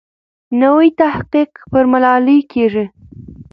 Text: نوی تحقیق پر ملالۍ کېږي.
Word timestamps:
نوی 0.61 0.87
تحقیق 1.01 1.51
پر 1.71 1.83
ملالۍ 1.91 2.39
کېږي. 2.51 2.85